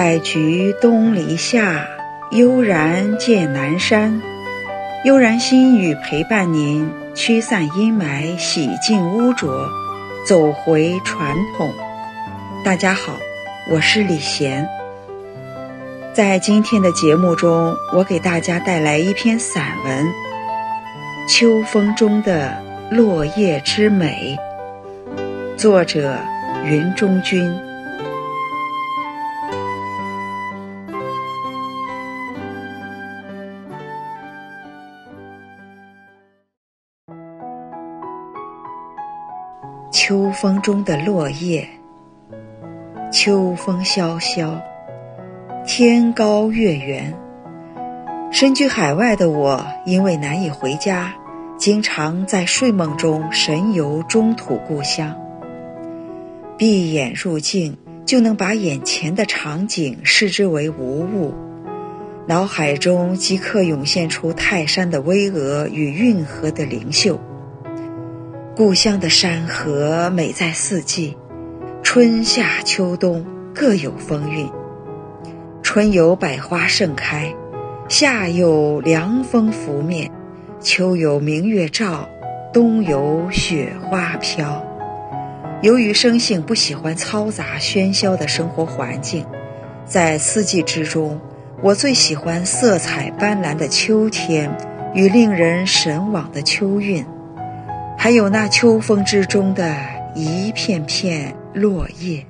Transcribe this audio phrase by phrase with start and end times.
[0.00, 1.84] 采菊东篱下，
[2.30, 4.22] 悠然见南山。
[5.04, 9.68] 悠然心语陪伴您，驱散阴霾，洗净污浊，
[10.24, 11.74] 走回传统。
[12.64, 13.18] 大家好，
[13.72, 14.68] 我是李贤。
[16.14, 20.06] 在今天的节目中，我给大家带来一篇散文
[21.28, 22.56] 《秋风中的
[22.88, 24.38] 落叶之美》，
[25.56, 26.16] 作者
[26.64, 27.52] 云中君。
[40.40, 41.68] 风中的落叶，
[43.10, 44.62] 秋风萧萧，
[45.66, 47.12] 天高月圆。
[48.30, 51.12] 身居海外的我，因为难以回家，
[51.58, 55.12] 经常在睡梦中神游中土故乡。
[56.56, 61.34] 闭眼入静，就能把眼前的场景视之为无物，
[62.28, 67.18] 脑海中即刻涌现出泰山的巍峨与运河的灵秀。
[68.58, 71.16] 故乡的山河美在四季，
[71.80, 74.50] 春夏秋冬各有风韵。
[75.62, 77.32] 春有百花盛开，
[77.88, 80.10] 夏有凉风拂面，
[80.58, 82.08] 秋有明月照，
[82.52, 84.60] 冬有雪花飘。
[85.62, 89.24] 由于生性不喜欢嘈杂喧嚣的生活环境，
[89.84, 91.20] 在四季之中，
[91.62, 94.50] 我最喜欢色彩斑斓的秋天
[94.96, 97.06] 与令人神往的秋韵。
[98.00, 99.74] 还有那秋风之中的
[100.14, 102.24] 一片片落叶，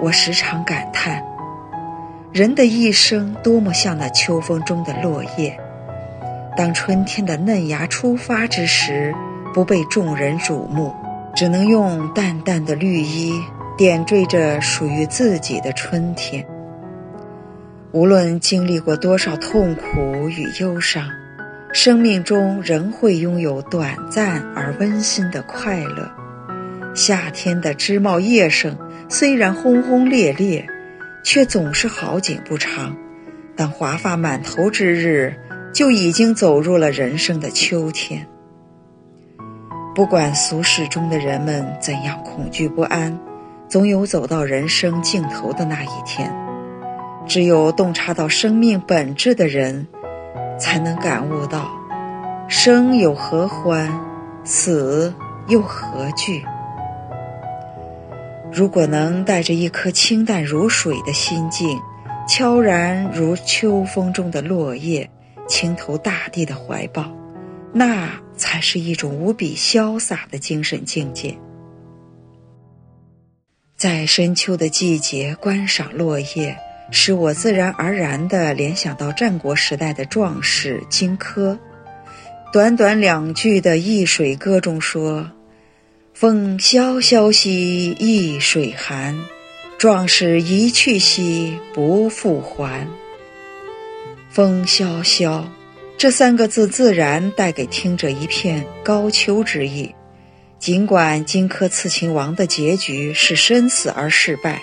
[0.00, 1.22] 我时常感叹，
[2.32, 5.54] 人的一生多么像那秋风中的落叶。
[6.56, 9.14] 当春天的嫩芽初发之时，
[9.52, 10.94] 不被众人瞩目，
[11.36, 13.38] 只能用淡淡的绿衣
[13.76, 16.46] 点缀着属于自己的春天。
[17.92, 21.06] 无论经历过多少痛苦与忧伤。
[21.80, 26.10] 生命中仍会拥有短暂而温馨的快乐。
[26.92, 28.76] 夏天的枝茂叶盛，
[29.08, 30.66] 虽然轰轰烈烈，
[31.22, 32.96] 却总是好景不长。
[33.54, 35.36] 当华发满头之日，
[35.72, 38.26] 就已经走入了人生的秋天。
[39.94, 43.20] 不管俗世中的人们怎样恐惧不安，
[43.68, 46.34] 总有走到人生尽头的那一天。
[47.28, 49.86] 只有洞察到生命本质的人。
[50.58, 51.70] 才能感悟到，
[52.48, 53.88] 生有何欢，
[54.44, 55.14] 死
[55.46, 56.44] 又何惧。
[58.52, 61.78] 如果能带着一颗清淡如水的心境，
[62.26, 65.08] 悄然如秋风中的落叶，
[65.46, 67.04] 倾投大地的怀抱，
[67.72, 71.38] 那才是一种无比潇洒的精神境界。
[73.76, 76.58] 在深秋的季节观赏落叶。
[76.90, 81.58] 使我自然而然地联想到战国时代的壮士荆轲。
[82.52, 85.30] 短短两句的《易水歌》中说
[86.14, 89.18] ：“风萧萧兮易水寒，
[89.76, 92.86] 壮士一去兮不复还。”
[94.30, 95.46] 风萧萧
[95.98, 99.94] 这三个字自然带给听者一片高秋之意。
[100.58, 104.60] 尽管荆轲刺秦王的结局是身死而失败。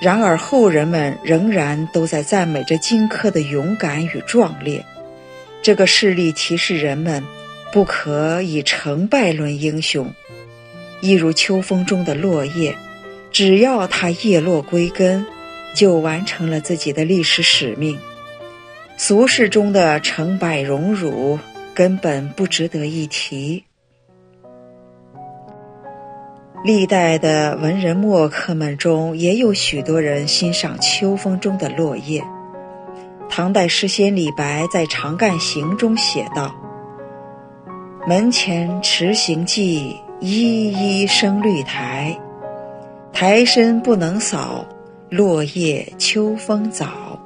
[0.00, 4.84] 然而后人们仍然都在赞美着荆轲的勇敢与壮烈，
[5.60, 7.24] 这个事例提示人们，
[7.72, 10.14] 不可以成败论英雄。
[11.00, 12.76] 一如秋风中的落叶，
[13.32, 15.26] 只要它叶落归根，
[15.74, 17.98] 就完成了自己的历史使命。
[18.96, 21.38] 俗世中的成败荣辱，
[21.74, 23.64] 根本不值得一提。
[26.64, 32.22] 历代的文人墨客们中，也有许多人欣赏秋风中的落叶。
[33.30, 36.52] 唐代诗仙李白在《长干行》中写道
[38.08, 42.18] ：“门前迟行迹，依依生绿苔。
[43.12, 44.66] 苔深不能扫，
[45.10, 47.20] 落叶秋风早。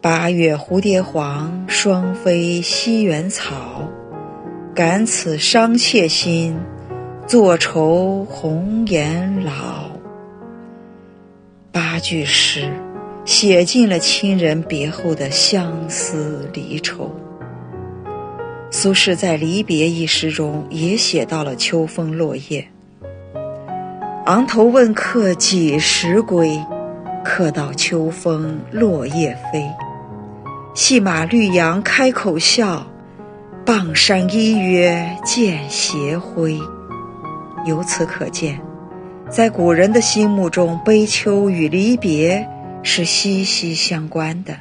[0.00, 3.90] 八月蝴蝶黄，双飞西园草。
[4.72, 6.56] 感此伤妾心。”
[7.26, 9.90] 坐愁红颜老。
[11.72, 12.72] 八句诗，
[13.24, 17.12] 写尽了亲人别后的相思离愁。
[18.70, 22.64] 苏轼在《离别》一诗中也写到了秋风落叶。
[24.26, 26.56] 昂头问客几时归？
[27.24, 29.68] 客到秋风落叶飞。
[30.74, 32.86] 戏马绿杨开口笑，
[33.64, 36.56] 傍山依约见斜晖。
[37.66, 38.60] 由此可见，
[39.28, 42.48] 在古人的心目中，悲秋与离别
[42.84, 44.54] 是息息相关的。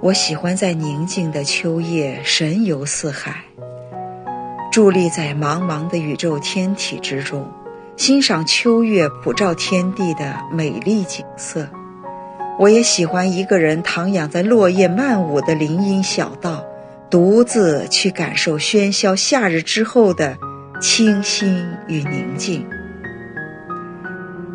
[0.00, 3.44] 我喜欢在宁静的秋夜神游四海，
[4.72, 7.46] 伫立在茫茫的宇宙天体之中，
[7.96, 11.68] 欣赏秋月普照天地的美丽景色。
[12.58, 16.64] 我也喜欢一个人躺仰在落叶漫舞的林荫小道，
[17.10, 20.38] 独自去感受喧嚣夏日之后的
[20.80, 22.66] 清新与宁静。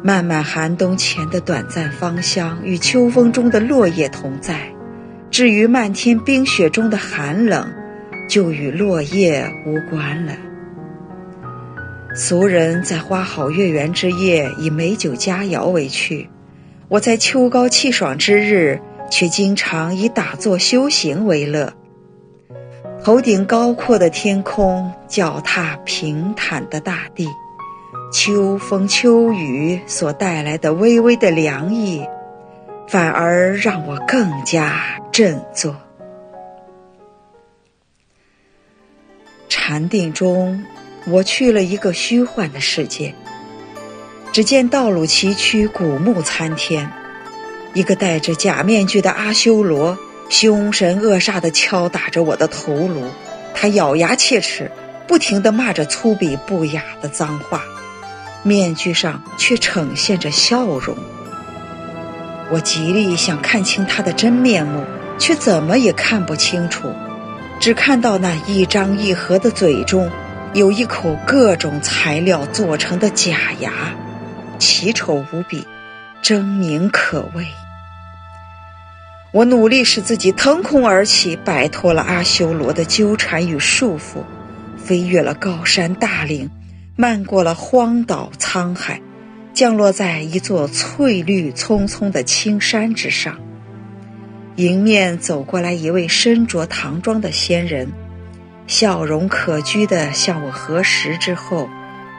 [0.03, 4.55] 漫漫寒冬前的短暂芳香，与秋风中的落叶同在；
[5.29, 7.67] 至于漫天冰雪中的寒冷，
[8.27, 10.33] 就与落叶无关了。
[12.15, 16.29] 俗人在花好月圆之夜，以美酒佳肴为趣。
[16.87, 18.79] 我在秋高气爽之日，
[19.09, 21.73] 却经常以打坐修行为乐。
[23.03, 27.27] 头顶高阔的天空，脚踏平坦的大地，
[28.13, 32.05] 秋风秋雨所带来的微微的凉意，
[32.87, 35.75] 反而让我更加振作。
[39.49, 40.63] 禅定中，
[41.07, 43.15] 我去了一个虚幻的世界。
[44.31, 46.87] 只见道路崎岖，古木参天，
[47.73, 49.97] 一个戴着假面具的阿修罗
[50.31, 53.03] 凶神恶煞地敲打着我的头颅，
[53.53, 54.71] 他咬牙切齿，
[55.05, 57.61] 不停地骂着粗鄙不雅的脏话，
[58.41, 60.95] 面具上却呈现着笑容。
[62.49, 64.85] 我极力想看清他的真面目，
[65.19, 66.93] 却怎么也看不清楚，
[67.59, 70.09] 只看到那一张一合的嘴中，
[70.53, 73.73] 有一口各种材料做成的假牙。
[74.57, 75.67] 奇丑无比，
[76.23, 77.45] 狰狞可畏。
[79.33, 84.23] 我努力使自己腾空而起，摆脱了阿修罗的纠缠与束缚，
[84.77, 86.49] 飞越了高山大岭，
[86.97, 89.01] 漫过了荒岛沧海，
[89.53, 93.39] 降落在一座翠绿葱葱的青山之上。
[94.57, 97.87] 迎面走过来一位身着唐装的仙人，
[98.67, 101.69] 笑容可掬地向我合十之后。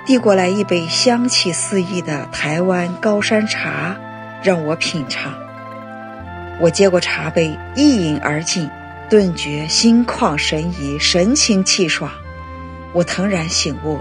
[0.04, 3.96] 递过来一杯香气四溢的台湾高山茶，
[4.42, 5.51] 让我品尝。
[6.60, 8.70] 我接过茶杯，一饮而尽，
[9.10, 12.10] 顿觉心旷神怡，神清气爽。
[12.92, 13.98] 我腾然醒悟，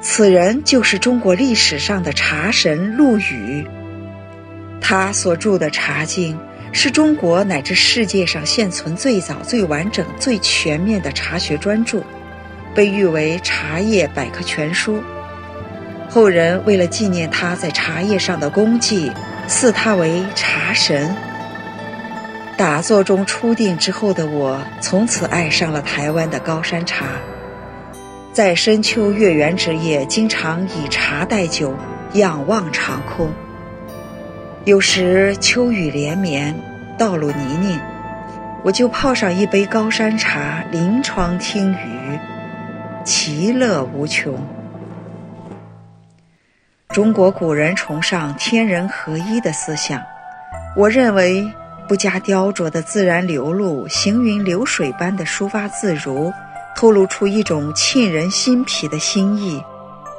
[0.00, 3.66] 此人就是中国历史上的茶神陆羽。
[4.80, 6.36] 他所著的《茶经》
[6.72, 12.02] 是中国乃至世界上现存最早、最完整、最全面的茶学专著，
[12.74, 15.00] 被誉为茶叶百科全书。
[16.08, 19.12] 后人为了纪念他在茶叶上的功绩，
[19.46, 21.14] 赐他为茶神。
[22.62, 27.06] 打坐中初定之后的我，从此爱上了台湾的高山茶。
[28.32, 31.74] 在深秋月圆之夜，经常以茶代酒，
[32.12, 33.32] 仰望长空。
[34.64, 36.54] 有时秋雨连绵，
[36.96, 37.80] 道路泥泞，
[38.62, 42.16] 我就泡上一杯高山茶，临窗听雨，
[43.04, 44.38] 其乐无穷。
[46.90, 50.00] 中国古人崇尚天人合一的思想，
[50.76, 51.44] 我认为
[51.88, 56.32] 不加雕琢的自然流露，行云流水般的抒发自如，
[56.76, 59.62] 透露出一种沁人心脾的心意。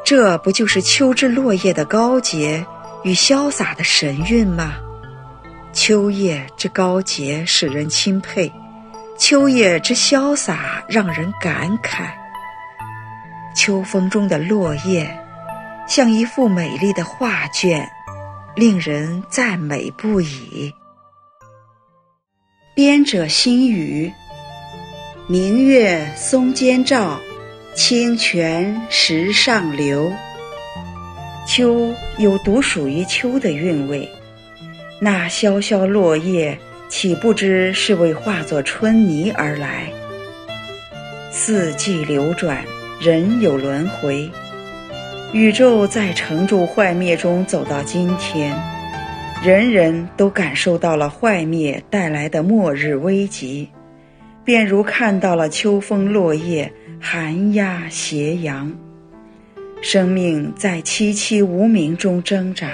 [0.05, 2.65] 这不就是秋之落叶的高洁
[3.03, 4.75] 与潇洒的神韵吗？
[5.71, 8.51] 秋叶之高洁使人钦佩，
[9.17, 12.09] 秋叶之潇洒让人感慨。
[13.55, 15.19] 秋风中的落叶。
[15.85, 17.85] 像一幅美丽的画卷，
[18.55, 20.73] 令人赞美不已。
[22.75, 24.11] 编者心语：
[25.27, 27.19] 明月松间照，
[27.75, 30.11] 清泉石上流。
[31.45, 34.09] 秋有独属于秋的韵味，
[34.99, 36.57] 那萧萧落叶，
[36.89, 39.93] 岂不知是为化作春泥而来？
[41.29, 42.65] 四季流转，
[42.99, 44.27] 人有轮回。
[45.31, 48.59] 宇宙在成住坏灭中走到今天，
[49.43, 53.67] 人人都感受到了坏灭带来的末日危急，
[54.45, 58.73] 便如看到了秋风落叶、寒鸦斜阳，
[59.81, 62.69] 生命在凄凄无名中挣扎。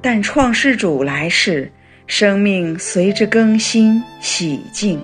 [0.00, 1.68] 但创世主来世，
[2.06, 5.02] 生命随之更新洗净，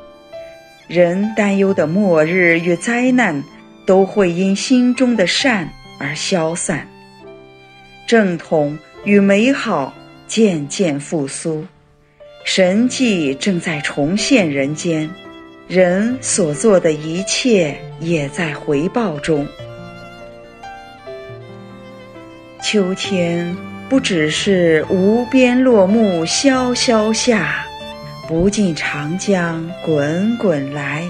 [0.86, 3.42] 人担忧的末日与灾难，
[3.84, 5.68] 都会因心中的善。
[6.00, 6.86] 而消散，
[8.06, 9.92] 正统与美好
[10.28, 11.64] 渐渐复苏，
[12.44, 15.10] 神迹正在重现人间，
[15.66, 19.46] 人所做的一切也在回报中。
[22.62, 23.56] 秋天
[23.88, 27.64] 不只是无边落木萧萧下，
[28.28, 31.02] 不尽长江滚滚来，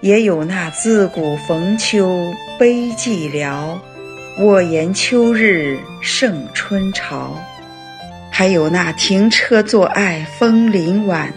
[0.00, 3.78] 也有那自古逢秋悲寂寥，
[4.40, 7.40] 我言秋日胜春朝。
[8.38, 11.34] 还有那停车坐爱枫林晚，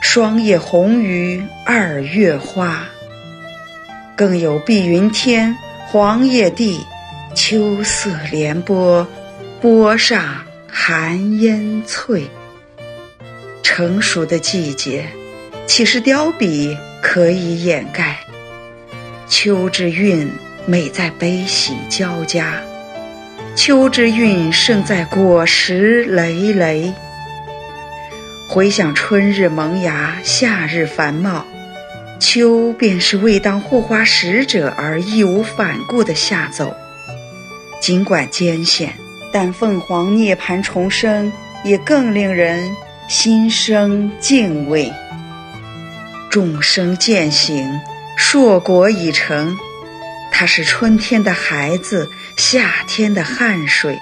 [0.00, 2.84] 霜叶红于二月花。
[4.16, 5.56] 更有碧云天，
[5.88, 6.78] 黄叶地，
[7.34, 9.04] 秋色连波，
[9.60, 12.30] 波上寒烟翠。
[13.64, 15.04] 成熟的季节，
[15.66, 18.18] 岂是雕笔可以掩盖？
[19.28, 20.30] 秋之韵
[20.64, 22.62] 美在悲喜交加。
[23.56, 26.92] 秋之韵胜在果实累累。
[28.46, 31.46] 回想春日萌芽，夏日繁茂，
[32.20, 36.76] 秋便是为当护花使者而义无反顾的下走。
[37.80, 38.92] 尽管艰险，
[39.32, 41.32] 但凤凰涅槃重生
[41.64, 42.62] 也更令人
[43.08, 44.92] 心生敬畏。
[46.28, 47.80] 众生渐行，
[48.18, 49.56] 硕果已成。
[50.38, 53.98] 它是春天的孩子，夏天的汗水，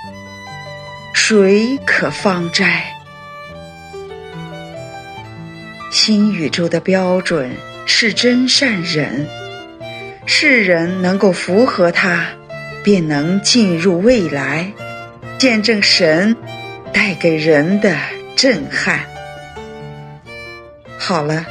[1.12, 2.92] 谁可方摘？
[5.92, 7.52] 新宇宙的标准
[7.86, 9.28] 是真善忍，
[10.26, 12.26] 世人能够符合它，
[12.82, 14.72] 便能进入未来，
[15.38, 16.36] 见证神
[16.92, 17.96] 带给人的
[18.34, 19.04] 震撼。
[20.98, 21.46] 好了，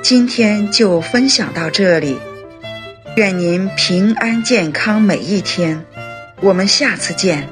[0.00, 2.16] 今天就分享到这里。
[3.14, 5.84] 愿您平安健康每一天，
[6.40, 7.46] 我们下次见。